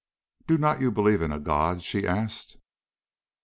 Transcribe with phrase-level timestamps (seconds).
[0.47, 2.57] "Do not you believe in a God?" she asked.